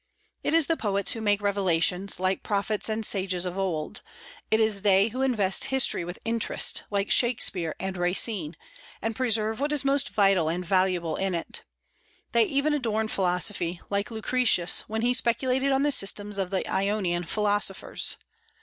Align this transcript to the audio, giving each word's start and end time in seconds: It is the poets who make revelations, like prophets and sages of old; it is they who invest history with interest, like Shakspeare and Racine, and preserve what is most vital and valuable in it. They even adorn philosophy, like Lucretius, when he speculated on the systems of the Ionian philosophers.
It 0.43 0.55
is 0.55 0.65
the 0.65 0.75
poets 0.75 1.11
who 1.11 1.21
make 1.21 1.43
revelations, 1.43 2.19
like 2.19 2.41
prophets 2.41 2.89
and 2.89 3.05
sages 3.05 3.45
of 3.45 3.55
old; 3.55 4.01
it 4.49 4.59
is 4.59 4.81
they 4.81 5.09
who 5.09 5.21
invest 5.21 5.65
history 5.65 6.03
with 6.03 6.17
interest, 6.25 6.81
like 6.89 7.11
Shakspeare 7.11 7.75
and 7.79 7.95
Racine, 7.97 8.57
and 8.99 9.15
preserve 9.15 9.59
what 9.59 9.71
is 9.71 9.85
most 9.85 10.09
vital 10.09 10.49
and 10.49 10.65
valuable 10.65 11.17
in 11.17 11.35
it. 11.35 11.65
They 12.31 12.45
even 12.45 12.73
adorn 12.73 13.09
philosophy, 13.09 13.79
like 13.91 14.09
Lucretius, 14.09 14.85
when 14.89 15.03
he 15.03 15.13
speculated 15.13 15.71
on 15.71 15.83
the 15.83 15.91
systems 15.91 16.39
of 16.39 16.49
the 16.49 16.67
Ionian 16.67 17.23
philosophers. 17.25 18.17